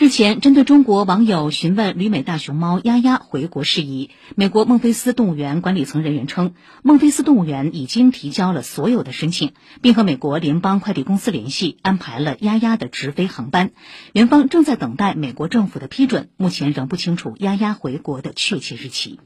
[0.00, 9.52] 日前针对中国网友询问旅美大熊猫丫丫回国事宜美国孟菲斯动物园管理层人员称孟菲斯动物园已经提交了所有的申请
[9.82, 13.72] 并和美国联邦快递公司联系安排了丫丫的直飞航班。
[14.14, 19.20] 园方正在等待美国政府的批准目前仍不清楚丫丫回国的确切日期。